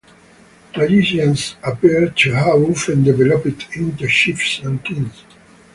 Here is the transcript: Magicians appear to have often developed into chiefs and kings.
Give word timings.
Magicians 0.75 1.57
appear 1.63 2.09
to 2.09 2.31
have 2.33 2.55
often 2.59 3.03
developed 3.03 3.67
into 3.75 4.07
chiefs 4.07 4.57
and 4.63 4.83
kings. 4.83 5.23